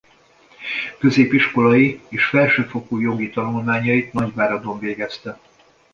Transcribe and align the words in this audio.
Középiskolai 0.97 2.01
és 2.09 2.25
felsőfokú 2.25 2.99
jogi 2.99 3.29
tanulmányait 3.29 4.13
Nagyváradon 4.13 4.79
végezte. 4.79 5.39